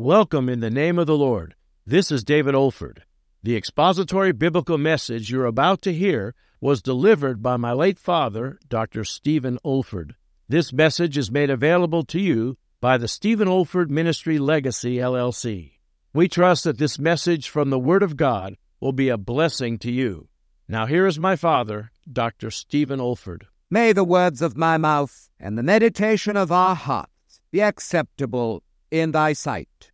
[0.00, 1.56] Welcome in the name of the Lord.
[1.84, 2.98] This is David Olford.
[3.42, 9.02] The expository biblical message you're about to hear was delivered by my late father, Dr.
[9.02, 10.12] Stephen Olford.
[10.48, 15.72] This message is made available to you by the Stephen Olford Ministry Legacy, LLC.
[16.14, 19.90] We trust that this message from the Word of God will be a blessing to
[19.90, 20.28] you.
[20.68, 22.52] Now, here is my father, Dr.
[22.52, 23.46] Stephen Olford.
[23.68, 28.62] May the words of my mouth and the meditation of our hearts be acceptable
[28.92, 29.87] in thy sight.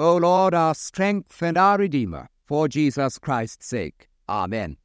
[0.00, 4.08] O Lord, our strength and our Redeemer, for Jesus Christ's sake.
[4.28, 4.76] Amen.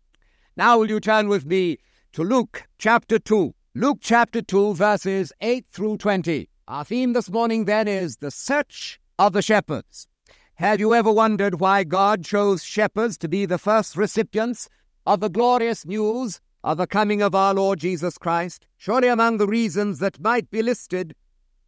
[0.57, 1.77] Now will you turn with me
[2.13, 3.53] to Luke chapter 2.
[3.75, 6.49] Luke chapter 2, verses 8 through 20.
[6.67, 10.07] Our theme this morning then is the search of the shepherds.
[10.55, 14.67] Have you ever wondered why God chose shepherds to be the first recipients
[15.05, 18.65] of the glorious news of the coming of our Lord Jesus Christ?
[18.77, 21.13] Surely among the reasons that might be listed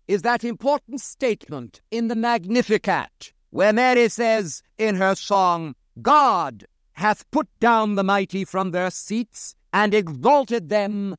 [0.08, 7.32] is that important statement in the Magnificat, where Mary says in her song, God hath
[7.32, 11.16] put down the mighty from their seats and exalted them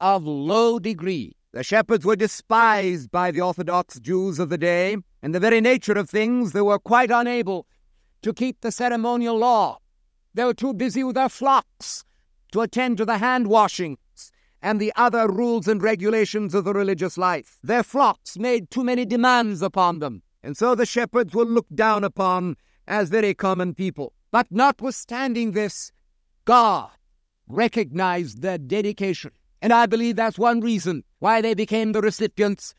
[0.00, 1.36] of low degree.
[1.52, 4.96] The shepherds were despised by the Orthodox Jews of the day.
[5.22, 7.66] In the very nature of things, they were quite unable
[8.22, 9.76] to keep the ceremonial law.
[10.32, 12.02] They were too busy with their flocks
[12.52, 14.32] to attend to the hand washings
[14.62, 17.58] and the other rules and regulations of the religious life.
[17.62, 22.04] Their flocks made too many demands upon them, and so the shepherds were looked down
[22.04, 22.56] upon
[22.86, 24.12] as very common people.
[24.30, 25.90] But notwithstanding this,
[26.44, 26.90] God
[27.48, 29.30] recognized their dedication.
[29.62, 32.74] And I believe that's one reason why they became the recipients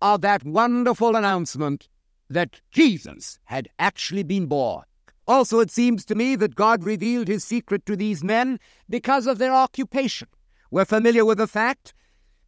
[0.00, 1.88] of that wonderful announcement
[2.30, 4.84] that Jesus had actually been born.
[5.28, 9.36] Also, it seems to me that God revealed his secret to these men because of
[9.38, 10.28] their occupation.
[10.70, 11.92] We're familiar with the fact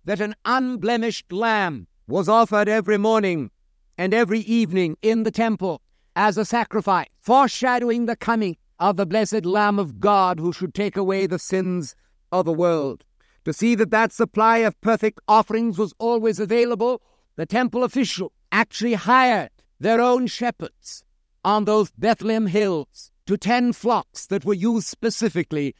[0.06, 3.50] that an unblemished lamb was offered every morning
[3.96, 5.80] and every evening in the temple
[6.16, 10.96] as a sacrifice, foreshadowing the coming of the blessed Lamb of God who should take
[10.96, 11.94] away the sins
[12.30, 13.04] of the world.
[13.44, 17.02] To see that that supply of perfect offerings was always available,
[17.36, 21.04] the temple official actually hired their own shepherds
[21.44, 25.74] on those Bethlehem hills to tend flocks that were used specifically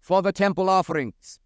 [0.00, 1.38] for the temple offerings.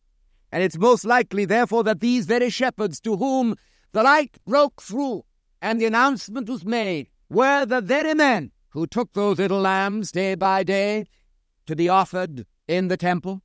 [0.52, 3.54] And it's most likely, therefore, that these very shepherds to whom
[3.92, 5.24] the light broke through
[5.62, 10.34] and the announcement was made were the very men who took those little lambs day
[10.34, 11.06] by day
[11.66, 13.42] to be offered in the temple.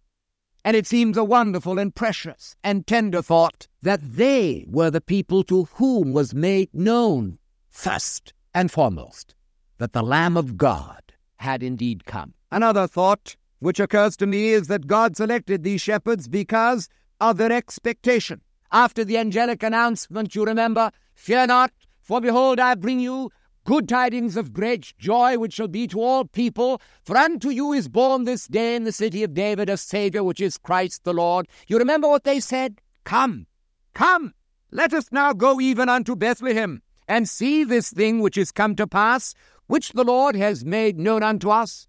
[0.64, 5.44] And it seems a wonderful and precious and tender thought that they were the people
[5.44, 7.38] to whom was made known,
[7.70, 9.36] first and foremost,
[9.78, 12.34] that the Lamb of God had indeed come.
[12.52, 16.90] Another thought which occurs to me is that God selected these shepherds because
[17.20, 18.42] of their expectation.
[18.72, 21.72] After the angelic announcement, you remember, Fear not,
[22.06, 23.32] for behold, I bring you
[23.64, 26.80] good tidings of great joy, which shall be to all people.
[27.04, 30.40] For unto you is born this day in the city of David a Saviour, which
[30.40, 31.48] is Christ the Lord.
[31.68, 32.80] You remember what they said?
[33.06, 33.48] Come,
[33.96, 34.36] come,
[34.70, 38.86] let us now go even unto Bethlehem, and see this thing which is come to
[38.86, 39.34] pass,
[39.66, 41.88] which the Lord has made known unto us.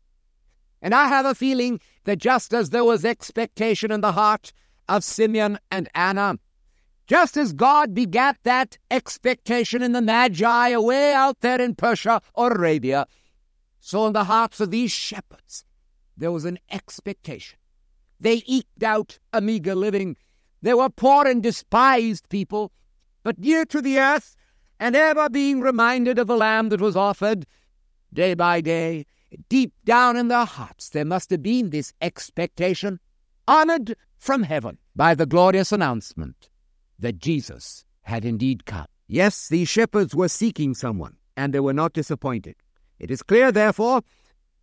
[0.81, 4.55] And I have a feeling that just as there was expectation in the heart
[4.89, 6.39] of Simeon and Anna,
[7.07, 12.53] just as God begat that expectation in the Magi away out there in Persia or
[12.53, 13.07] Arabia,
[13.81, 15.65] so in the hearts of these shepherds
[16.17, 17.59] there was an expectation.
[18.19, 20.17] They eked out a meager living.
[20.63, 22.73] They were poor and despised people,
[23.23, 24.35] but near to the earth,
[24.81, 27.47] and ever being reminded of the lamb that was offered
[28.13, 29.05] day by day
[29.49, 33.01] Deep down in their hearts, there must have been this expectation,
[33.49, 36.49] honored from heaven by the glorious announcement
[36.99, 38.87] that Jesus had indeed come.
[39.09, 42.57] Yes, these shepherds were seeking someone, and they were not disappointed.
[42.99, 44.03] It is clear, therefore,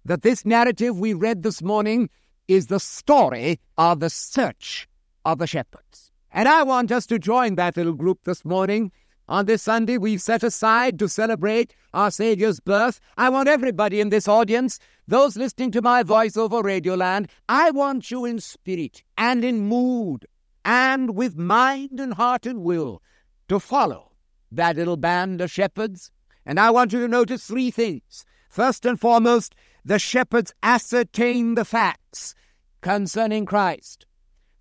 [0.06, 2.10] that this narrative we read this morning
[2.48, 4.88] is the story of the search
[5.24, 6.12] of the shepherds.
[6.32, 8.92] And I want us to join that little group this morning
[9.30, 13.00] on this Sunday, we've set aside to celebrate our Savior's birth.
[13.16, 18.12] I want everybody in this audience, those listening to my voice over Radioland, I want
[18.12, 20.26] you in spirit and in mood
[20.66, 23.02] and with mind and heart and will
[23.50, 24.12] to follow
[24.52, 26.12] that little band of shepherds.
[26.46, 28.26] And I want you to notice three things.
[28.50, 32.36] First and foremost, the shepherds ascertain the facts
[32.82, 34.06] concerning Christ.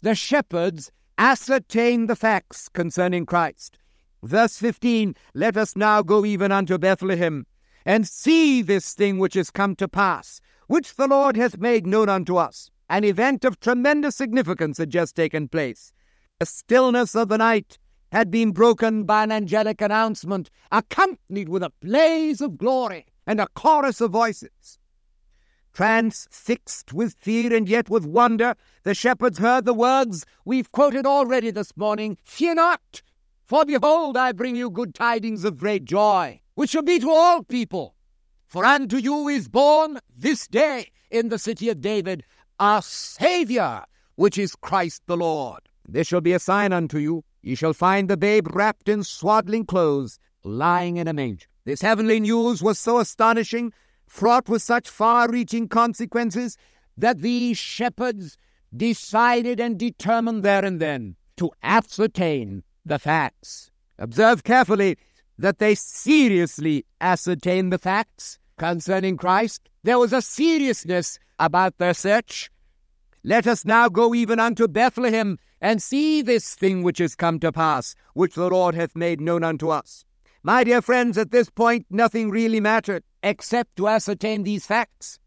[0.01, 3.79] The shepherds ascertain the facts concerning Christ.
[4.23, 7.47] Verse 15 Let us now go even unto Bethlehem,
[7.85, 12.09] and see this thing which is come to pass, which the Lord hath made known
[12.09, 12.71] unto us.
[12.93, 15.95] An event of tremendous significance had just taken place.
[16.41, 17.79] The stillness of the night
[18.13, 23.49] had been broken by an angelic announcement, accompanied with a blaze of glory and a
[23.55, 24.79] chorus of voices.
[25.73, 31.51] Transfixed with fear and yet with wonder, the shepherds heard the words we've quoted already
[31.51, 33.01] this morning Fear not,
[33.47, 37.43] for behold, I bring you good tidings of great joy, which shall be to all
[37.43, 37.95] people.
[38.47, 42.23] For unto you is born this day in the city of David
[42.59, 43.85] a Saviour,
[44.17, 45.61] which is Christ the Lord.
[45.89, 47.25] This shall be a sign unto you.
[47.43, 51.47] Ye shall find the babe wrapped in swaddling clothes, lying in a manger.
[51.65, 53.73] This heavenly news was so astonishing,
[54.07, 56.57] fraught with such far reaching consequences,
[56.97, 58.37] that these shepherds
[58.77, 63.71] decided and determined there and then to ascertain the facts.
[63.99, 64.97] Observe carefully
[65.39, 69.69] that they seriously ascertained the facts concerning Christ.
[69.85, 72.53] There was a seriousness about their search.
[73.25, 77.51] Let us now go even unto Bethlehem and see this thing which is come to
[77.51, 80.05] pass, which the Lord hath made known unto us.
[80.45, 85.19] My dear friends, at this point nothing really mattered except to ascertain these facts.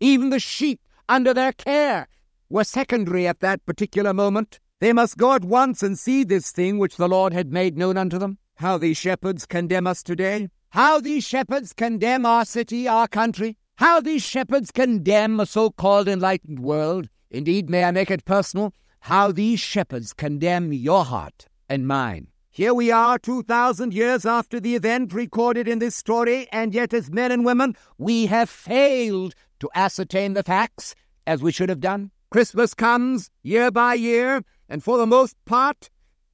[0.00, 2.08] Even the sheep under their care
[2.48, 4.58] were secondary at that particular moment.
[4.80, 7.96] They must go at once and see this thing which the Lord had made known
[7.96, 8.38] unto them.
[8.56, 10.48] How these shepherds condemn us today.
[10.70, 13.56] How these shepherds condemn our city, our country.
[13.80, 17.08] How these shepherds condemn a so called enlightened world.
[17.30, 18.74] Indeed, may I make it personal?
[19.00, 22.26] How these shepherds condemn your heart and mine.
[22.50, 27.10] Here we are, 2,000 years after the event recorded in this story, and yet, as
[27.10, 30.94] men and women, we have failed to ascertain the facts
[31.26, 32.10] as we should have done.
[32.30, 35.88] Christmas comes year by year, and for the most part,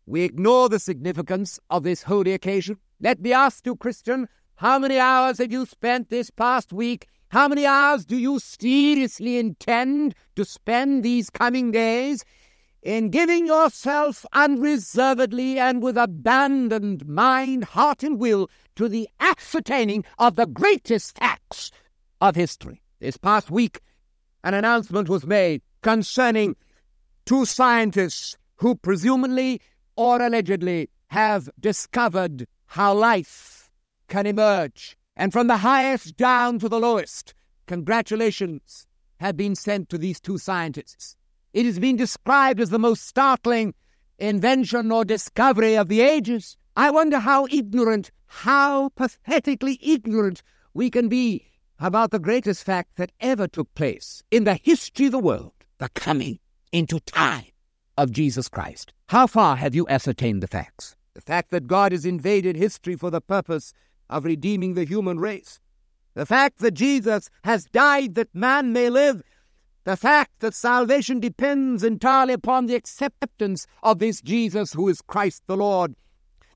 [0.05, 2.79] we ignore the significance of this holy occasion.
[3.01, 4.27] Let me ask you, Christian,
[4.57, 7.07] how many hours have you spent this past week?
[7.31, 12.25] How many hours do you seriously intend to spend these coming days
[12.82, 20.37] in giving yourself unreservedly and with abandoned mind, heart, and will to the ascertaining of
[20.37, 21.73] the greatest facts
[22.20, 22.81] of history.
[23.00, 23.81] This past week,
[24.44, 26.55] an announcement was made concerning
[27.25, 29.61] two scientists who presumably
[29.96, 33.69] or allegedly have discovered how life
[34.08, 34.96] can emerge.
[35.17, 37.35] And from the highest down to the lowest,
[37.67, 38.87] congratulations
[39.19, 41.17] have been sent to these two scientists.
[41.55, 43.75] It has been described as the most startling
[44.19, 46.57] invention or discovery of the ages.
[46.77, 50.43] I wonder how ignorant, how pathetically ignorant
[50.75, 51.47] we can be
[51.79, 55.89] about the greatest fact that ever took place in the history of the world the
[55.91, 56.39] coming
[56.73, 57.45] into time
[57.97, 58.93] of Jesus Christ.
[59.09, 60.97] How far have you ascertained the facts?
[61.15, 63.73] The fact that God has invaded history for the purpose
[64.08, 65.61] of redeeming the human race.
[66.14, 69.23] The fact that Jesus has died that man may live
[69.87, 75.44] the fact that salvation depends entirely upon the acceptance of this Jesus who is Christ
[75.47, 75.94] the Lord.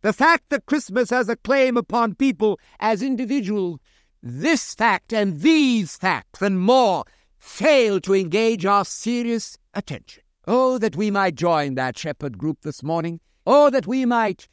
[0.02, 3.78] The fact that Christmas has a claim upon people as individuals.
[4.20, 7.04] This fact and these facts and more
[7.38, 10.24] fail to engage our serious attention.
[10.48, 13.20] Oh, that we might join that shepherd group this morning.
[13.46, 14.48] Oh, that we might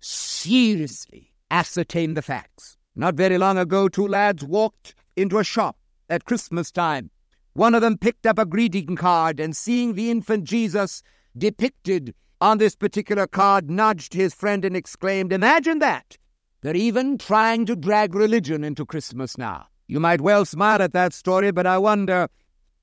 [0.00, 2.76] seriously ascertain the facts.
[2.96, 5.76] Not very long ago, two lads walked into a shop
[6.08, 7.10] at Christmas time
[7.54, 11.02] one of them picked up a greeting card and seeing the infant Jesus
[11.36, 16.16] depicted on this particular card, nudged his friend and exclaimed, Imagine that!
[16.62, 19.66] They're even trying to drag religion into Christmas now.
[19.86, 22.28] You might well smile at that story, but I wonder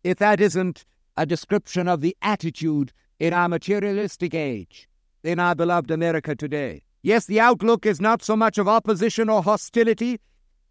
[0.04, 0.86] if that isn't
[1.18, 4.88] a description of the attitude in our materialistic age,
[5.24, 6.84] in our beloved America today.
[7.02, 10.20] Yes, the outlook is not so much of opposition or hostility.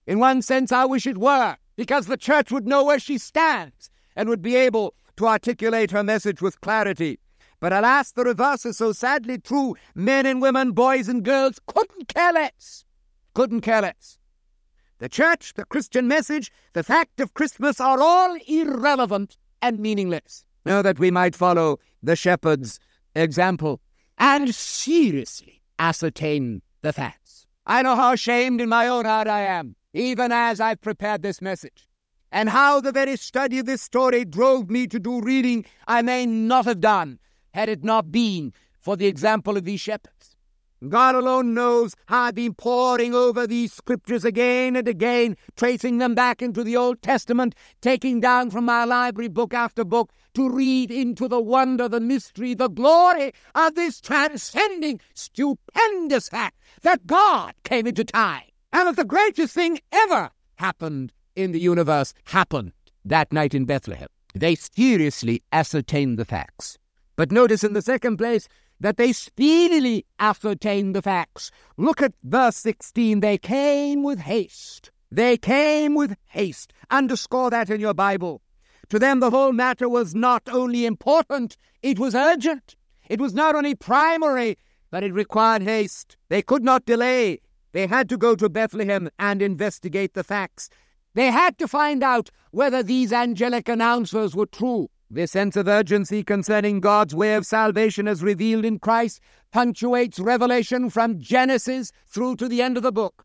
[0.07, 3.91] In one sense, I wish it were because the church would know where she stands
[4.15, 7.19] and would be able to articulate her message with clarity.
[7.61, 9.75] But alas, the reverse is so sadly true.
[9.95, 12.85] Men and women, boys and girls couldn't care less.
[13.35, 14.19] Couldn't care less.
[14.99, 20.45] The church, the Christian message, the fact of Christmas are all irrelevant and meaningless.
[20.67, 22.79] Know that we might follow the shepherd's
[23.15, 23.81] example
[24.19, 27.47] and seriously ascertain the facts.
[27.67, 31.41] I know how ashamed in my own heart I am even as I've prepared this
[31.41, 31.89] message.
[32.31, 36.27] And how the very study of this story drove me to do reading I may
[36.27, 37.19] not have done
[37.55, 40.37] had it not been for the example of these shepherds.
[40.87, 46.41] God alone knows I've been poring over these scriptures again and again, tracing them back
[46.41, 51.27] into the Old Testament, taking down from my library book after book to read into
[51.27, 58.05] the wonder, the mystery, the glory of this transcending, stupendous fact that God came into
[58.05, 62.73] time and that the greatest thing ever happened in the universe happened
[63.05, 64.09] that night in Bethlehem.
[64.33, 66.79] They seriously ascertained the facts.
[67.19, 68.47] But notice in the second place,
[68.79, 71.51] that they speedily ascertained the facts.
[71.77, 73.19] Look at verse 16.
[73.19, 74.93] They came with haste.
[75.11, 76.73] They came with haste.
[76.93, 78.41] Underscore that in your Bible.
[78.91, 82.77] To them, the whole matter was not only important, it was urgent.
[83.09, 84.57] It was not only primary,
[84.89, 86.17] but it required haste.
[86.29, 87.41] They could not delay.
[87.73, 90.71] They had to go to Bethlehem and investigate the facts.
[91.15, 94.89] They had to find out whether these angelic announcers were true.
[95.11, 100.91] This sense of urgency concerning God's way of salvation as revealed in Christ punctuates Revelation
[100.91, 103.25] from Genesis through to the end of the book.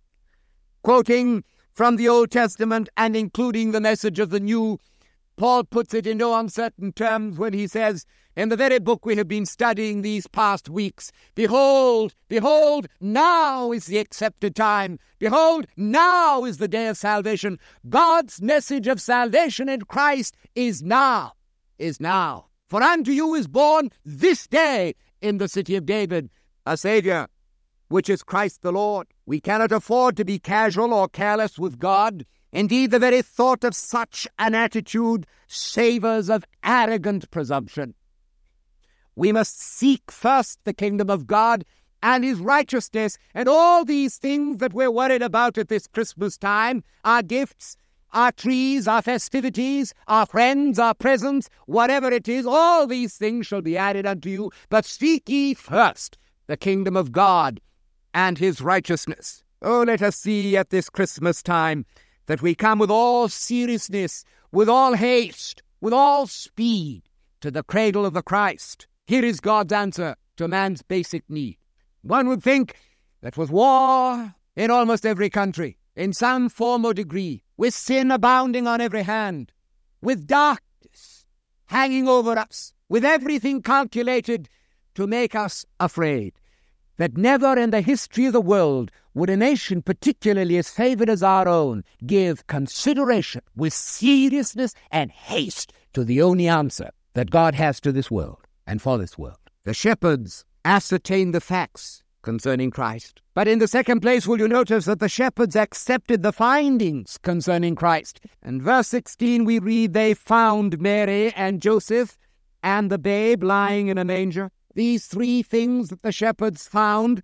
[0.82, 4.80] Quoting from the Old Testament and including the message of the New,
[5.36, 8.06] Paul puts it in no uncertain terms when he says,
[8.38, 13.88] in the very book we have been studying these past weeks, Behold, behold, now is
[13.88, 15.00] the accepted time.
[15.20, 17.60] Behold, now is the day of salvation.
[17.90, 21.34] God's message of salvation in Christ is now,
[21.78, 22.48] is now.
[22.70, 26.30] For unto you is born this day in the city of David
[26.66, 27.28] a Savior,
[27.90, 29.08] which is Christ the Lord.
[29.26, 32.26] We cannot afford to be casual or careless with God.
[32.52, 37.96] Indeed, the very thought of such an attitude savors of arrogant presumption.
[39.16, 41.66] We must seek first the kingdom of God
[42.02, 46.84] and his righteousness, and all these things that we're worried about at this Christmas time
[47.06, 47.78] our gifts,
[48.14, 53.62] our trees, our festivities, our friends, our presents, whatever it is, all these things shall
[53.62, 54.52] be added unto you.
[54.70, 56.18] But seek ye first
[56.48, 57.60] the kingdom of God
[58.14, 59.44] and his righteousness.
[59.62, 61.86] Oh, let us see at this Christmas time
[62.28, 67.04] that we come with all seriousness, with all haste, with all speed
[67.42, 68.88] to the cradle of the Christ.
[69.06, 71.58] Here is God's answer to man's basic need.
[72.02, 72.76] One would think
[73.22, 78.68] that with war in almost every country, in some form or degree, with sin abounding
[78.68, 79.52] on every hand,
[80.02, 81.26] with darkness
[81.68, 84.50] hanging over us, with everything calculated
[84.96, 86.34] to make us afraid,
[86.98, 91.24] that never in the history of the world would a nation, particularly as favored as
[91.24, 97.80] our own, give consideration with seriousness and haste to the only answer that God has
[97.82, 99.38] to this world and for this world.
[99.64, 103.22] The shepherds ascertained the facts concerning Christ.
[103.36, 107.76] But in the second place, will you notice that the shepherds accepted the findings concerning
[107.76, 108.22] Christ?
[108.44, 112.18] In verse 16, we read, They found Mary and Joseph
[112.64, 114.50] and the babe lying in a manger.
[114.74, 117.22] These three things that the shepherds found,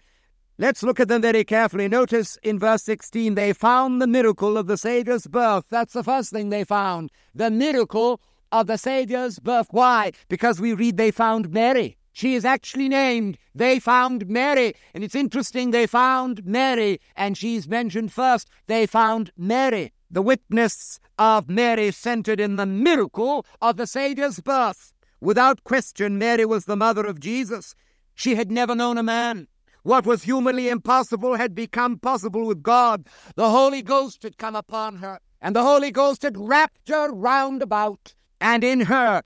[0.60, 1.88] let's look at them very carefully.
[1.88, 5.65] Notice in verse 16, they found the miracle of the Savior's birth.
[5.70, 7.10] That's the first thing they found.
[7.34, 9.68] The miracle of the Savior's birth.
[9.72, 10.12] Why?
[10.27, 11.98] Because we read they found Mary.
[12.19, 13.38] She is actually named.
[13.55, 14.73] They found Mary.
[14.93, 18.49] And it's interesting, they found Mary, and she's mentioned first.
[18.67, 19.93] They found Mary.
[20.11, 24.91] The witness of Mary centered in the miracle of the Savior's birth.
[25.21, 27.73] Without question, Mary was the mother of Jesus.
[28.15, 29.47] She had never known a man.
[29.83, 33.07] What was humanly impossible had become possible with God.
[33.35, 37.61] The Holy Ghost had come upon her, and the Holy Ghost had wrapped her round
[37.61, 39.23] about and in her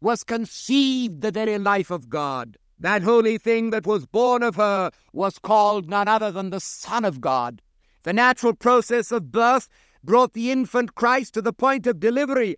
[0.00, 2.56] was conceived the very life of God.
[2.78, 7.04] That holy thing that was born of her was called none other than the Son
[7.04, 7.60] of God.
[8.04, 9.68] The natural process of birth
[10.02, 12.56] brought the infant Christ to the point of delivery,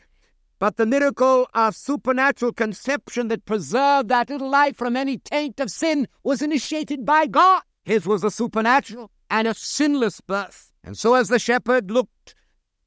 [0.61, 5.73] but the miracle of supernatural conception that preserved that little life from any taint of
[5.73, 7.63] sin was initiated by God.
[7.85, 10.71] His was a supernatural and a sinless birth.
[10.85, 12.37] And so, as the shepherd looked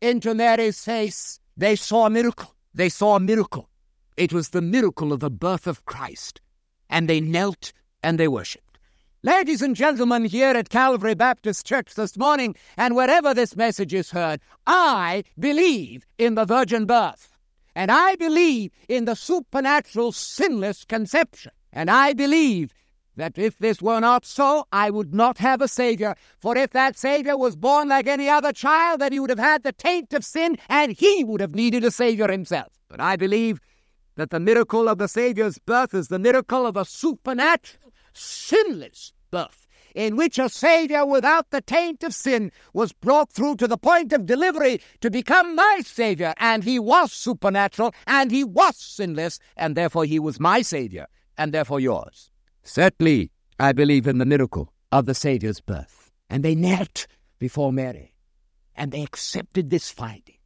[0.02, 2.56] into Mary's face, they saw a miracle.
[2.74, 3.70] They saw a miracle.
[4.18, 6.40] It was the miracle of the birth of Christ.
[6.90, 8.80] And they knelt and they worshipped.
[9.24, 14.12] Ladies and gentlemen, here at Calvary Baptist Church this morning, and wherever this message is
[14.12, 17.36] heard, I believe in the virgin birth.
[17.76, 21.52] And I believe in the supernatural sinless conception.
[21.74, 22.74] And I believe
[23.18, 26.16] that if this were not so, I would not have a Savior.
[26.38, 29.64] For if that Savior was born like any other child, then he would have had
[29.64, 32.72] the taint of sin, and he would have needed a Savior himself.
[32.88, 33.60] But I believe
[34.16, 39.68] that the miracle of the Savior's birth is the miracle of a supernatural, sinless birth,
[39.94, 44.14] in which a Savior without the taint of sin was brought through to the point
[44.14, 46.34] of delivery to become my Savior.
[46.38, 51.08] And he was supernatural, and he was sinless, and therefore he was my Savior,
[51.38, 52.32] and therefore yours.
[52.64, 56.12] Certainly, I believe in the miracle of the Saviour's birth.
[56.30, 57.08] And they knelt
[57.38, 58.14] before Mary,
[58.76, 60.38] and they accepted this finding.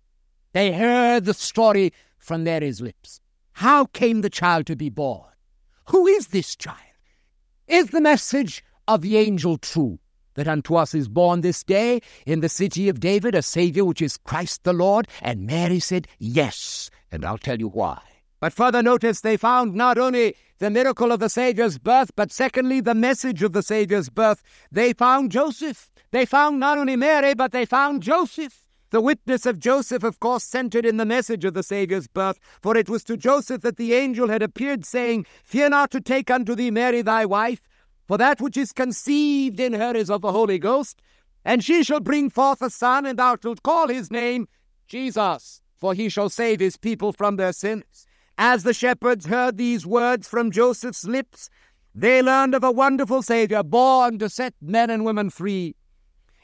[0.54, 3.22] They heard the story from Mary's lips.
[3.60, 5.34] How came the child to be born?
[5.90, 6.78] Who is this child?
[7.68, 10.00] Is the message of the angel true?
[10.36, 14.02] That unto us is born this day in the city of David a Savior, which
[14.02, 15.10] is Christ the Lord?
[15.22, 18.00] And Mary said, Yes, and I'll tell you why.
[18.40, 22.80] But further notice, they found not only the miracle of the Savior's birth, but secondly,
[22.80, 24.42] the message of the Savior's birth.
[24.72, 25.92] They found Joseph.
[26.12, 28.69] They found not only Mary, but they found Joseph.
[28.92, 32.76] The witness of Joseph, of course, centered in the message of the Saviour's birth, for
[32.76, 36.56] it was to Joseph that the angel had appeared, saying, Fear not to take unto
[36.56, 37.62] thee Mary thy wife,
[38.08, 41.02] for that which is conceived in her is of the Holy Ghost,
[41.46, 44.48] and she shall bring forth a son, and thou shalt call his name
[44.88, 48.08] Jesus, for he shall save his people from their sins.
[48.40, 51.50] As the shepherds heard these words from Joseph's lips,
[51.94, 55.76] they learned of a wonderful Saviour born to set men and women free.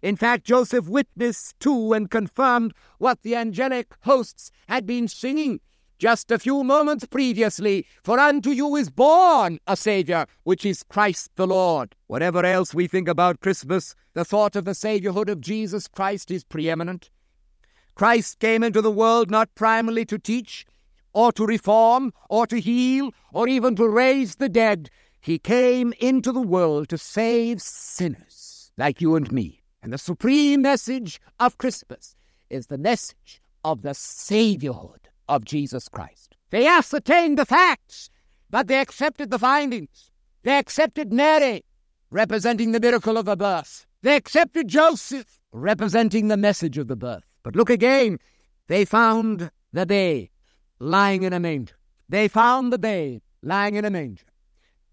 [0.01, 5.59] In fact, Joseph witnessed to and confirmed what the angelic hosts had been singing
[5.97, 11.31] just a few moments previously For unto you is born a Saviour, which is Christ
[11.35, 11.95] the Lord.
[12.07, 16.43] Whatever else we think about Christmas, the thought of the Saviourhood of Jesus Christ is
[16.43, 17.09] preeminent.
[17.95, 20.65] Christ came into the world not primarily to teach,
[21.13, 24.89] or to reform, or to heal, or even to raise the dead.
[25.21, 29.64] He came into the world to save sinners like you and me.
[29.85, 32.15] And the supreme message of Christmas
[32.49, 36.35] is the message of the Saviorhood of Jesus Christ.
[36.49, 38.09] They ascertained the facts,
[38.49, 40.09] but they accepted the findings.
[40.41, 41.65] They accepted Mary,
[42.09, 43.85] representing the miracle of the birth.
[44.01, 47.29] They accepted Joseph, representing the message of the birth.
[47.43, 48.17] But look again,
[48.65, 50.29] they found the babe
[50.79, 51.75] lying in a manger.
[52.09, 54.25] They found the babe lying in a manger.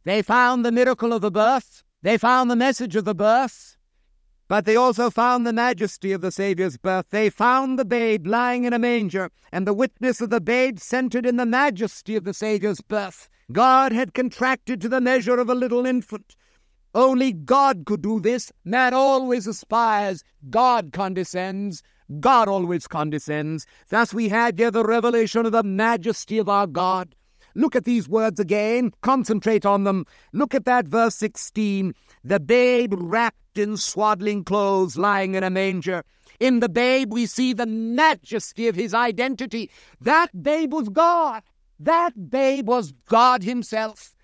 [0.04, 1.82] They found the miracle of the birth.
[2.02, 3.78] They found the message of the birth.
[4.52, 7.06] But they also found the majesty of the Saviour's birth.
[7.08, 11.24] They found the babe lying in a manger, and the witness of the babe centered
[11.24, 13.30] in the majesty of the Saviour's birth.
[13.50, 16.36] God had contracted to the measure of a little infant.
[16.94, 18.52] Only God could do this.
[18.62, 20.22] Man always aspires.
[20.50, 21.82] God condescends.
[22.20, 23.64] God always condescends.
[23.88, 27.14] Thus we had here the revelation of the majesty of our God.
[27.54, 28.92] Look at these words again.
[29.00, 30.04] Concentrate on them.
[30.34, 31.94] Look at that verse 16.
[32.22, 36.04] The babe wrapped in swaddling clothes lying in a manger.
[36.40, 39.70] In the babe, we see the majesty of his identity.
[40.00, 41.42] That babe was God.
[41.78, 44.14] That babe was God Himself.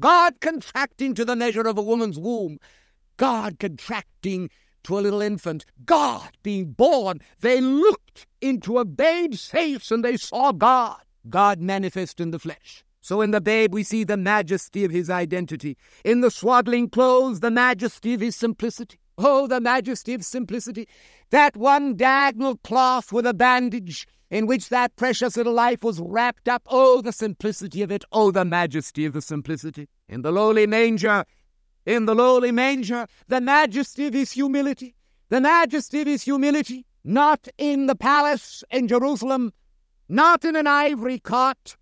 [0.00, 2.58] God contracting to the measure of a woman's womb.
[3.18, 4.48] God contracting
[4.84, 10.16] to a little infant, God being born, they looked into a babe's face and they
[10.16, 12.83] saw God, God manifest in the flesh.
[13.04, 15.76] So in the babe we see the majesty of his identity.
[16.06, 18.98] In the swaddling clothes, the majesty of his simplicity.
[19.18, 20.88] Oh, the majesty of simplicity.
[21.28, 26.48] That one diagonal cloth with a bandage in which that precious little life was wrapped
[26.48, 26.62] up.
[26.70, 28.06] Oh, the simplicity of it.
[28.10, 29.86] Oh, the majesty of the simplicity.
[30.08, 31.26] In the lowly manger,
[31.84, 34.94] in the lowly manger, the majesty of his humility,
[35.28, 39.52] the majesty of his humility, not in the palace in Jerusalem,
[40.08, 41.76] not in an ivory cot,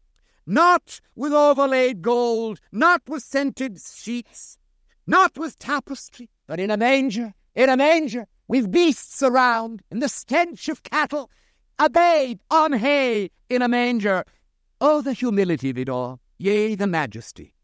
[0.47, 4.59] not with overlaid gold, not with scented sheets,
[5.07, 10.09] not with tapestry, but in a manger, in a manger, with beasts around, in the
[10.09, 11.31] stench of cattle,
[11.79, 14.25] a babe on hay in a manger.
[14.81, 17.55] Oh, the humility of it all, yea, the majesty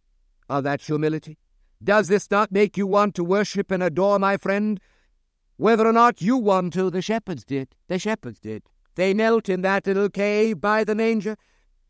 [0.49, 1.39] of that humility.
[1.83, 4.81] Does this not make you want to worship and adore, my friend?
[5.57, 7.75] Whether or not you want to, the shepherds did.
[7.89, 8.63] The shepherds did.
[8.95, 11.37] They knelt in that little cave by the manger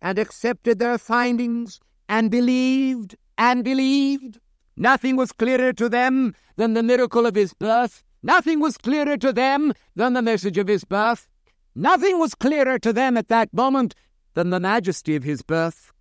[0.01, 4.41] and accepted their findings and believed and believed.
[4.77, 8.03] Nothing was clearer to them than the miracle of his birth.
[8.23, 11.29] Nothing was clearer to them than the message of his birth.
[11.75, 13.95] Nothing was clearer to them at that moment
[14.35, 15.93] than the majesty of his birth.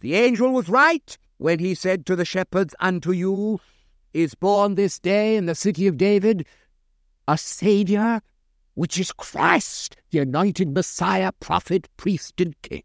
[0.00, 3.60] The angel was right when he said to the shepherds, Unto you
[4.12, 6.46] is born this day in the city of David
[7.28, 8.22] a Saviour,
[8.74, 12.82] which is Christ, the anointed Messiah, prophet, priest, and king,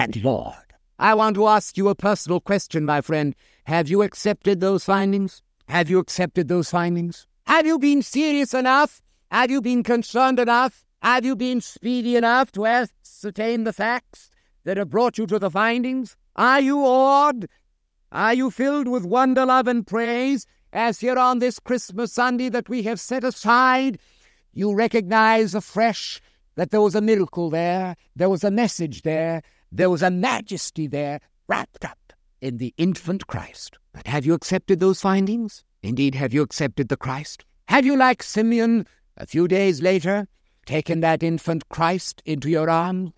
[0.00, 0.54] and Lord.
[0.98, 3.36] I want to ask you a personal question, my friend.
[3.64, 5.42] Have you accepted those findings?
[5.68, 7.26] Have you accepted those findings?
[7.46, 9.02] Have you been serious enough?
[9.30, 10.86] Have you been concerned enough?
[11.02, 14.30] Have you been speedy enough to ascertain the facts
[14.64, 16.16] that have brought you to the findings?
[16.34, 17.46] Are you awed?
[18.10, 22.70] Are you filled with wonder, love, and praise as here on this Christmas Sunday that
[22.70, 23.98] we have set aside?
[24.54, 26.22] You recognize afresh
[26.56, 30.86] that there was a miracle there, there was a message there, there was a majesty
[30.86, 33.78] there wrapped up in the infant Christ.
[33.92, 35.64] But have you accepted those findings?
[35.82, 37.44] Indeed, have you accepted the Christ?
[37.68, 40.26] Have you, like Simeon, a few days later,
[40.66, 43.12] taken that infant Christ into your arms?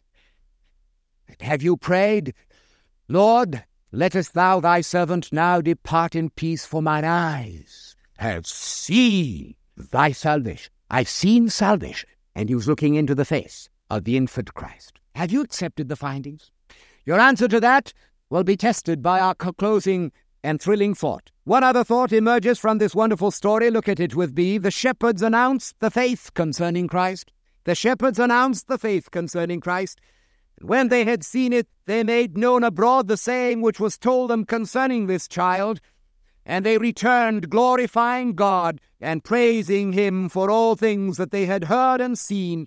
[1.40, 2.34] Have you prayed,
[3.08, 10.12] Lord, lettest thou thy servant now depart in peace, for mine eyes have seen thy
[10.12, 10.72] salvation.
[10.90, 12.08] I've seen salvation.
[12.34, 15.00] And he was looking into the face of the infant Christ.
[15.14, 16.51] Have you accepted the findings?
[17.05, 17.92] Your answer to that
[18.31, 21.31] will be tested by our closing and thrilling thought.
[21.44, 23.70] One other thought emerges from this wonderful story.
[23.70, 24.59] Look at it with me.
[24.59, 27.33] The shepherds announced the faith concerning Christ.
[27.64, 30.01] The shepherds announced the faith concerning Christ.
[30.59, 34.31] And when they had seen it, they made known abroad the saying which was told
[34.31, 35.81] them concerning this child.
[36.44, 42.01] And they returned, glorifying God and praising Him for all things that they had heard
[42.01, 42.66] and seen,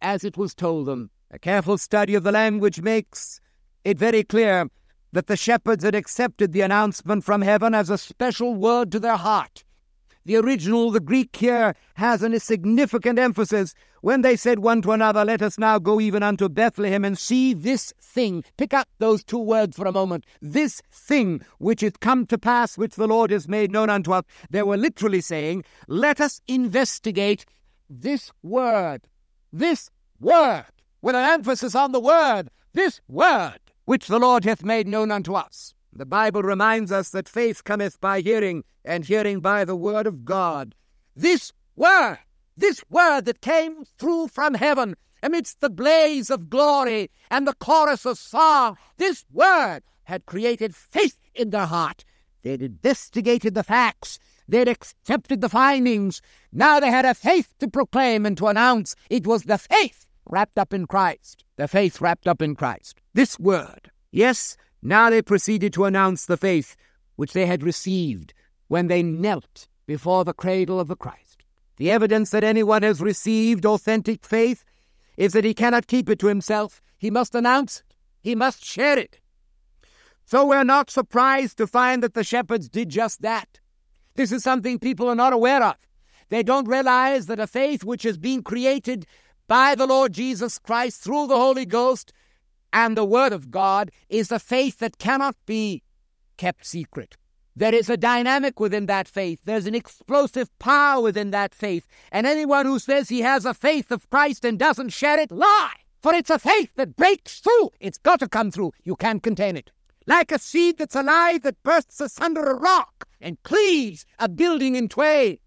[0.00, 1.10] as it was told them.
[1.30, 3.40] A careful study of the language makes
[3.84, 4.68] it very clear
[5.12, 9.16] that the shepherds had accepted the announcement from heaven as a special word to their
[9.16, 9.64] heart.
[10.24, 15.24] The original, the Greek here, has a significant emphasis when they said one to another,
[15.24, 18.44] Let us now go even unto Bethlehem and see this thing.
[18.56, 20.24] Pick up those two words for a moment.
[20.40, 24.24] This thing which is come to pass, which the Lord has made known unto us.
[24.50, 27.46] They were literally saying, Let us investigate
[27.88, 29.08] this word.
[29.52, 30.66] This word,
[31.06, 32.50] with an emphasis on the word.
[32.72, 35.72] This word which the Lord hath made known unto us.
[35.92, 40.24] The Bible reminds us that faith cometh by hearing, and hearing by the word of
[40.24, 40.74] God.
[41.14, 42.18] This word,
[42.56, 48.04] this word that came through from heaven amidst the blaze of glory and the chorus
[48.04, 52.04] of song, this word had created faith in their heart.
[52.42, 54.18] They'd investigated the facts.
[54.48, 56.20] They'd accepted the findings.
[56.50, 58.96] Now they had a faith to proclaim and to announce.
[59.08, 61.44] It was the faith wrapped up in Christ.
[61.56, 63.90] The faith wrapped up in Christ this word.
[64.12, 66.76] Yes, now they proceeded to announce the faith
[67.16, 68.34] which they had received
[68.68, 71.42] when they knelt before the cradle of the Christ.
[71.78, 74.64] The evidence that anyone has received authentic faith
[75.16, 76.82] is that he cannot keep it to himself.
[76.98, 77.94] He must announce it.
[78.20, 79.18] He must share it.
[80.26, 83.60] So we're not surprised to find that the shepherds did just that.
[84.14, 85.76] This is something people are not aware of.
[86.28, 89.06] They don't realize that a faith which has been created
[89.48, 92.12] by the Lord Jesus Christ through the Holy Ghost
[92.72, 95.82] and the Word of God is a faith that cannot be
[96.36, 97.16] kept secret.
[97.58, 99.40] There is a dynamic within that faith.
[99.44, 101.86] There's an explosive power within that faith.
[102.12, 105.72] And anyone who says he has a faith of Christ and doesn't share it, lie.
[106.02, 107.70] For it's a faith that breaks through.
[107.80, 108.72] It's got to come through.
[108.84, 109.70] You can't contain it.
[110.06, 114.88] Like a seed that's alive that bursts asunder a rock and cleaves a building in
[114.88, 115.38] twain.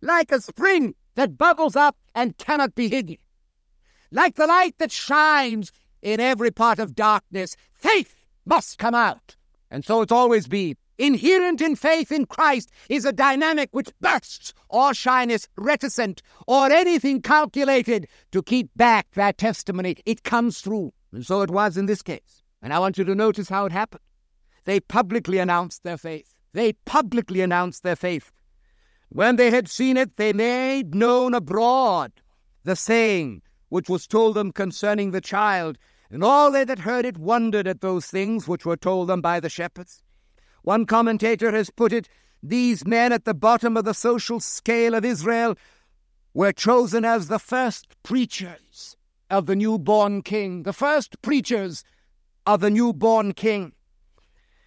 [0.00, 3.18] Like a spring that bubbles up and cannot be hidden.
[4.12, 5.72] Like the light that shines
[6.02, 9.36] in every part of darkness, faith must come out.
[9.70, 10.76] And so it's always been.
[10.98, 17.22] Inherent in faith in Christ is a dynamic which bursts all shyness reticent or anything
[17.22, 19.96] calculated to keep back that testimony.
[20.04, 20.92] It comes through.
[21.10, 22.42] And so it was in this case.
[22.60, 24.02] And I want you to notice how it happened.
[24.64, 26.34] They publicly announced their faith.
[26.52, 28.30] They publicly announced their faith.
[29.08, 32.12] When they had seen it, they made known abroad
[32.64, 33.40] the saying
[33.72, 35.78] which was told them concerning the child.
[36.10, 39.40] And all they that heard it wondered at those things which were told them by
[39.40, 40.02] the shepherds.
[40.60, 42.06] One commentator has put it
[42.42, 45.56] these men at the bottom of the social scale of Israel
[46.34, 48.98] were chosen as the first preachers
[49.30, 51.82] of the newborn king, the first preachers
[52.44, 53.72] of the newborn king.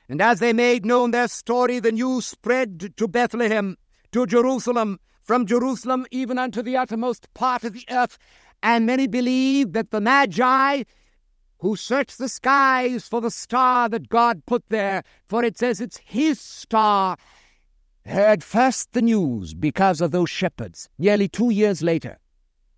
[0.09, 3.77] And as they made known their story, the news spread to Bethlehem,
[4.13, 8.17] to Jerusalem, from Jerusalem even unto the uttermost part of the earth.
[8.61, 10.83] And many believe that the Magi
[11.59, 15.97] who searched the skies for the star that God put there, for it says it's
[15.97, 17.17] His star,
[18.05, 22.19] heard first the news because of those shepherds nearly two years later,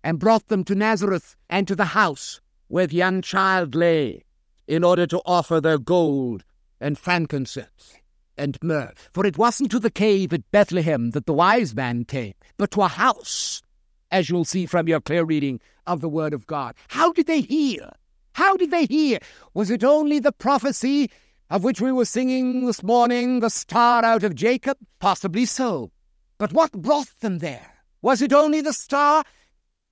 [0.02, 4.24] and brought them to Nazareth and to the house where the young child lay,
[4.66, 6.44] in order to offer their gold
[6.80, 7.96] and frankincense
[8.36, 8.92] and myrrh.
[9.12, 12.82] For it wasn't to the cave at Bethlehem that the wise man came, but to
[12.82, 13.62] a house,
[14.10, 16.74] as you'll see from your clear reading of the Word of God.
[16.88, 17.90] How did they hear?
[18.32, 19.18] How did they hear?
[19.54, 21.10] Was it only the prophecy
[21.50, 24.76] of which we were singing this morning, the star out of Jacob?
[24.98, 25.90] Possibly so.
[26.38, 27.74] But what brought them there?
[28.00, 29.24] Was it only the star?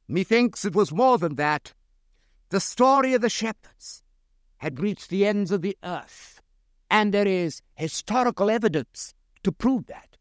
[0.07, 1.75] Methinks it was more than that.
[2.51, 4.03] The story of the shepherds
[4.59, 6.41] had reached the ends of the earth,
[6.89, 10.16] and there is historical evidence to prove that.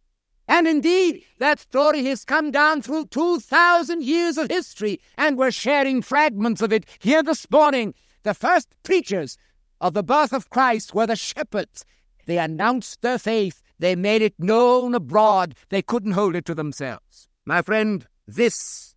[0.47, 6.01] And indeed, that story has come down through 2,000 years of history, and we're sharing
[6.01, 7.93] fragments of it here this morning
[8.25, 9.37] the first preachers
[9.79, 11.85] of the birth of Christ were the shepherds.
[12.25, 13.61] They announced their faith.
[13.77, 15.55] They made it known abroad.
[15.69, 17.29] They couldn't hold it to themselves.
[17.45, 18.95] My friend, this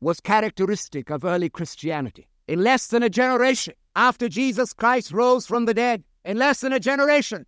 [0.00, 2.26] was characteristic of early Christianity.
[2.48, 6.72] In less than a generation after Jesus Christ rose from the dead, in less than
[6.72, 7.44] a generation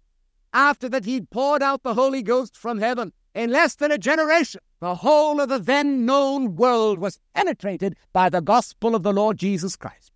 [0.53, 4.61] after that he poured out the Holy Ghost from heaven, in less than a generation,
[4.81, 9.39] the whole of the then known world was penetrated by the gospel of the Lord
[9.39, 10.13] Jesus Christ.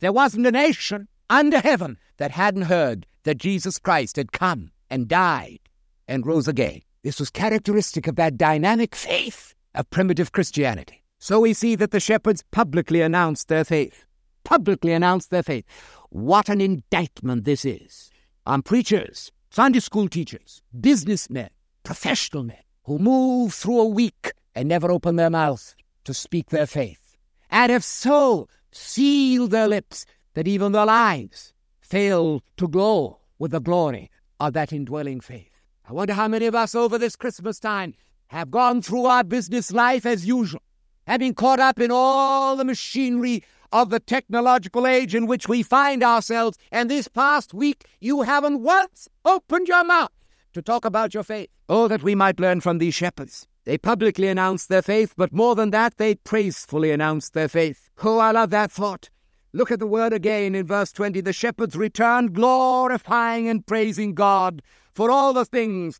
[0.00, 5.08] There wasn't a nation under heaven that hadn't heard that Jesus Christ had come and
[5.08, 5.60] died
[6.06, 6.80] and rose again.
[7.02, 11.04] This was characteristic of that dynamic faith of primitive Christianity.
[11.18, 14.04] So we see that the shepherds publicly announced their faith.
[14.44, 15.64] Publicly announced their faith.
[16.10, 18.10] What an indictment this is
[18.46, 21.50] on preachers, Sunday school teachers, businessmen,
[21.88, 25.74] professional men who move through a week and never open their mouth
[26.04, 27.16] to speak their faith.
[27.48, 33.60] And if so, seal their lips that even their lives fail to glow with the
[33.62, 35.62] glory of that indwelling faith.
[35.88, 37.94] I wonder how many of us over this Christmas time
[38.26, 40.60] have gone through our business life as usual,
[41.06, 46.02] having caught up in all the machinery of the technological age in which we find
[46.02, 50.10] ourselves, and this past week you haven't once opened your mouth
[50.52, 51.48] to talk about your faith.
[51.68, 53.46] Oh, that we might learn from these shepherds.
[53.64, 57.90] They publicly announced their faith, but more than that, they praisefully announced their faith.
[58.02, 59.10] Oh, I love that thought.
[59.52, 61.20] Look at the word again in verse 20.
[61.20, 64.62] The shepherds returned, glorifying and praising God
[64.94, 65.98] for all the things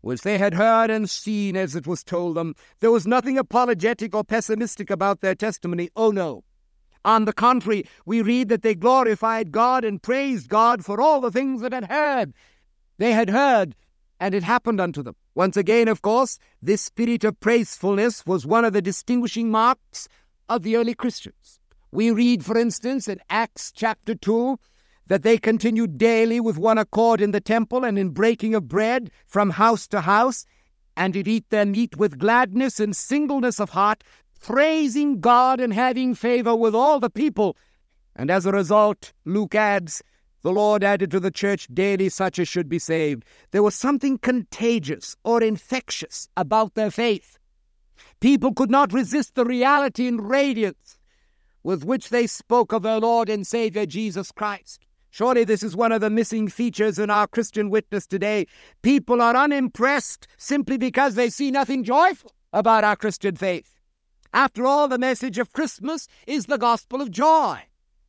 [0.00, 2.54] which they had heard and seen as it was told them.
[2.80, 5.90] There was nothing apologetic or pessimistic about their testimony.
[5.96, 6.44] Oh, no.
[7.04, 11.30] On the contrary, we read that they glorified God and praised God for all the
[11.30, 12.32] things that had heard.
[12.98, 13.74] They had heard,
[14.20, 15.16] and it happened unto them.
[15.34, 20.08] Once again, of course, this spirit of praisefulness was one of the distinguishing marks
[20.48, 21.58] of the early Christians.
[21.90, 24.58] We read, for instance, in Acts chapter 2,
[25.06, 29.10] that they continued daily with one accord in the temple and in breaking of bread
[29.26, 30.46] from house to house,
[30.96, 34.04] and did eat their meat with gladness and singleness of heart,
[34.40, 37.56] praising God and having favor with all the people.
[38.14, 40.02] And as a result, Luke adds,
[40.44, 43.24] the Lord added to the church daily such as should be saved.
[43.50, 47.38] There was something contagious or infectious about their faith.
[48.20, 50.98] People could not resist the reality and radiance
[51.62, 54.84] with which they spoke of their Lord and Savior Jesus Christ.
[55.08, 58.46] Surely this is one of the missing features in our Christian witness today.
[58.82, 63.80] People are unimpressed simply because they see nothing joyful about our Christian faith.
[64.34, 67.60] After all, the message of Christmas is the gospel of joy,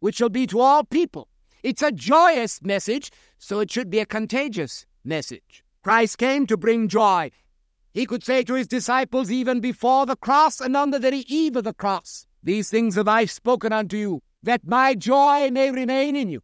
[0.01, 1.29] which shall be to all people.
[1.65, 5.63] It's a joyous message, so it should be a contagious message.
[5.81, 7.31] Christ came to bring joy.
[7.91, 11.55] He could say to his disciples even before the cross and on the very eve
[11.55, 16.15] of the cross, these things have I spoken unto you, that my joy may remain
[16.15, 16.43] in you,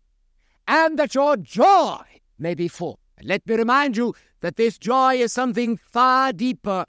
[0.67, 2.01] and that your joy
[2.39, 2.97] may be full.
[3.15, 6.84] And let me remind you that this joy is something far deeper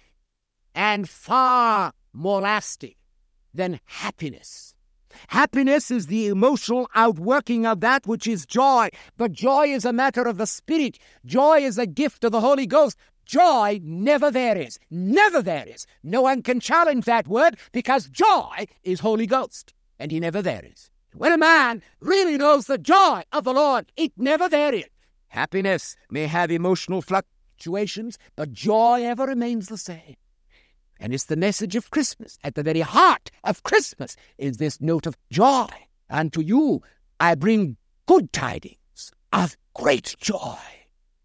[0.75, 2.95] and far more lasting
[3.53, 4.75] than happiness.
[5.29, 10.23] Happiness is the emotional outworking of that which is joy, but joy is a matter
[10.23, 10.99] of the Spirit.
[11.25, 12.97] Joy is a gift of the Holy Ghost.
[13.25, 15.87] Joy never varies, never varies.
[16.03, 20.91] No one can challenge that word because joy is Holy Ghost, and he never varies.
[21.15, 24.87] When a man really knows the joy of the Lord, it never varies.
[25.29, 30.17] Happiness may have emotional fluctuations, but joy ever remains the same.
[31.03, 32.39] And it's the message of Christmas.
[32.45, 35.67] At the very heart of Christmas is this note of joy.
[36.09, 36.81] And to you
[37.19, 40.59] I bring good tidings of great joy,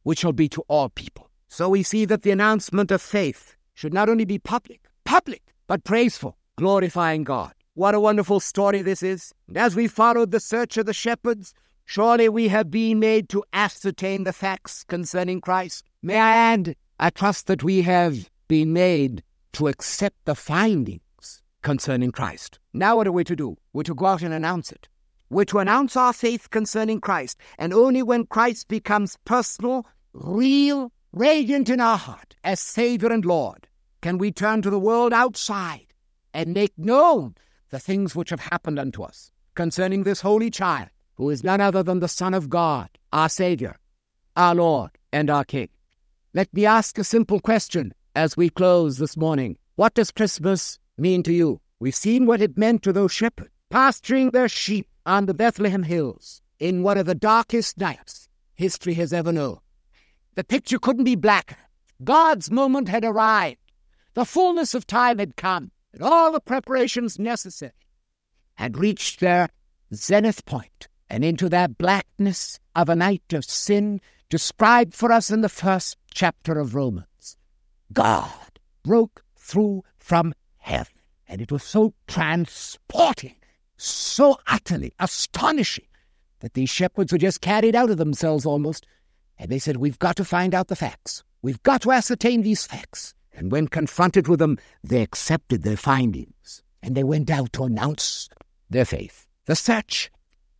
[0.01, 1.29] which shall be to all people.
[1.47, 5.83] So we see that the announcement of faith should not only be public, public, but
[5.83, 7.53] praiseful, glorifying God.
[7.75, 9.31] What a wonderful story this is.
[9.47, 11.53] And as we followed the search of the shepherds,
[11.85, 15.85] surely we have been made to ascertain the facts concerning Christ.
[16.01, 19.21] May I add, I trust that we have been made
[19.57, 22.59] to accept the findings concerning Christ.
[22.73, 23.57] Now, what are we to do?
[23.73, 24.87] We're to go out and announce it.
[25.31, 27.39] We're to announce our faith concerning Christ.
[27.57, 33.67] And only when Christ becomes personal, real, radiant in our heart as Savior and Lord,
[34.01, 35.87] can we turn to the world outside
[36.35, 37.33] and make known
[37.71, 41.81] the things which have happened unto us concerning this holy child, who is none other
[41.81, 43.79] than the Son of God, our Savior,
[44.35, 45.69] our Lord, and our King.
[46.35, 49.55] Let me ask a simple question as we close this morning.
[49.75, 51.61] What does Christmas mean to you?
[51.79, 56.41] We've seen what it meant to those shepherds pasturing their sheep on the Bethlehem hills
[56.59, 59.59] in one of the darkest nights history has ever known.
[60.33, 61.57] The picture couldn't be blacker.
[62.03, 63.59] God's moment had arrived.
[64.15, 67.73] The fullness of time had come, and all the preparations necessary
[68.55, 69.49] had reached their
[69.93, 70.87] zenith point.
[71.09, 75.97] and into that blackness of a night of sin described for us in the first
[76.13, 77.07] chapter of Romans.
[77.93, 80.93] God broke through from heaven,
[81.27, 83.35] and it was so transporting,
[83.77, 85.87] so utterly astonishing,
[86.39, 88.85] that these shepherds were just carried out of themselves almost
[89.39, 91.23] and they said, We've got to find out the facts.
[91.41, 93.13] We've got to ascertain these facts.
[93.33, 98.29] And when confronted with them, they accepted their findings and they went out to announce
[98.69, 99.27] their faith.
[99.45, 100.11] The search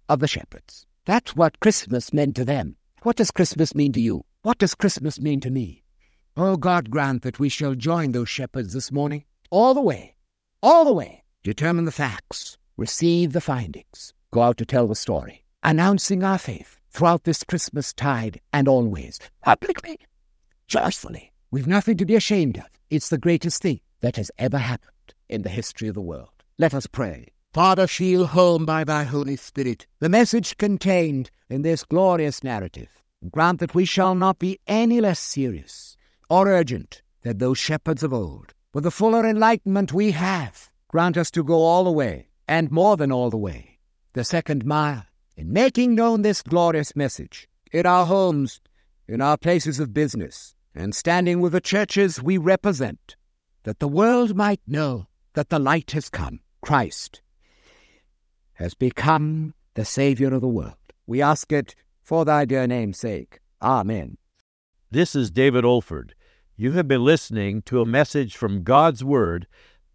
[0.08, 0.86] of the shepherds.
[1.06, 2.76] That's what Christmas meant to them.
[3.02, 4.26] What does Christmas mean to you?
[4.44, 5.84] What does Christmas mean to me?
[6.40, 10.14] Oh, God grant that we shall join those shepherds this morning, all the way,
[10.62, 11.24] all the way.
[11.44, 16.78] Determine the facts, receive the findings, go out to tell the story, announcing our faith
[16.92, 19.98] throughout this Christmas tide and always, publicly,
[20.68, 21.32] joyfully.
[21.50, 22.68] We've nothing to be ashamed of.
[22.92, 26.30] It's the greatest thing that has ever happened in the history of the world.
[26.60, 27.30] Let us pray.
[27.52, 32.90] Father, feel home by thy Holy Spirit the message contained in this glorious narrative.
[33.32, 35.97] Grant that we shall not be any less serious
[36.30, 38.54] or urgent than those shepherds of old.
[38.74, 42.98] With the fuller enlightenment we have, grant us to go all the way, and more
[42.98, 43.80] than all the way,
[44.14, 48.62] the second mile, in making known this glorious message in our homes,
[49.08, 53.16] in our places of business, and standing with the churches we represent,
[53.64, 57.22] that the world might know that the light has come, Christ
[58.58, 60.74] has become the Saviour of the world.
[61.06, 63.40] We ask it for thy dear name's sake.
[63.62, 64.18] Amen.
[64.90, 66.12] This is David Olford.
[66.56, 69.46] You have been listening to a message from God's Word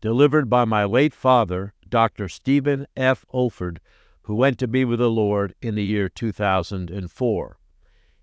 [0.03, 2.29] delivered by my late father, Dr.
[2.29, 3.25] Stephen F.
[3.33, 3.79] Olford,
[4.25, 7.59] who went to be with the Lord in the year 2004.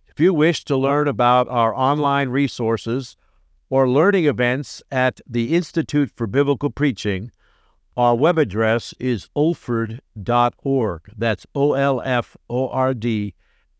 [0.09, 3.17] If you wish to learn about our online resources
[3.71, 7.31] or learning events at the Institute for Biblical Preaching,
[7.97, 11.01] our web address is olford.org.
[11.17, 13.33] That's O L F O R D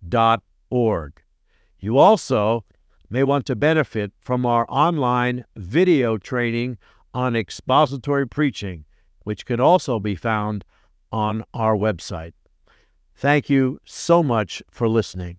[0.08, 1.22] dot org.
[1.80, 2.66] You also
[3.10, 6.78] may want to benefit from our online video training
[7.14, 8.86] on expository preaching,
[9.24, 10.64] which can also be found
[11.12, 12.34] on our website.
[13.16, 15.38] Thank you so much for listening.